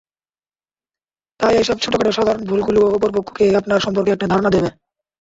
তাই 1.39 1.53
এসব 1.57 1.77
ছোটখাটো 1.79 2.11
সাধারণ 2.13 2.41
ভুলগুলোও 2.49 2.93
অপর 2.95 3.11
পক্ষকে 3.17 3.45
আপনার 3.59 3.83
সম্পর্কে 3.85 4.13
একটা 4.13 4.29
ধারণা 4.31 4.49
দেবে। 4.55 4.69